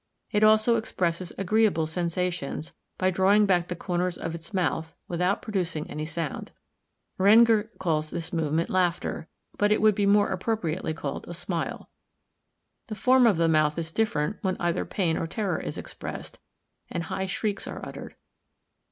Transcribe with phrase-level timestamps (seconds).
[0.31, 5.87] It also expresses agreeable sensations, by drawing back the corners of its mouth, without producing
[5.91, 6.51] any sound.
[7.19, 9.27] Rengger calls this movement laughter,
[9.59, 11.87] but it would be more appropriately called a smile.
[12.87, 16.39] The form of the mouth is different when either pain or terror is expressed,
[16.89, 18.15] and high shrieks are uttered.